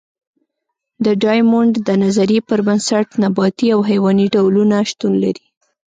د 1.05 1.07
ډایمونډ 1.23 1.73
د 1.87 1.89
نظریې 2.03 2.39
پر 2.49 2.59
بنسټ 2.67 3.07
نباتي 3.23 3.67
او 3.75 3.79
حیواني 3.89 4.27
ډولونه 4.33 4.75
شتون 4.89 5.13
لري. 5.23 5.45